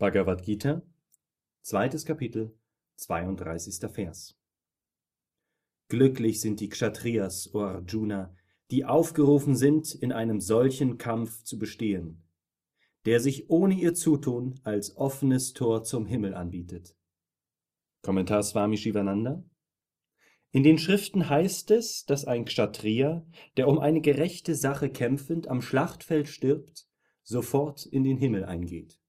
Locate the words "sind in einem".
9.56-10.40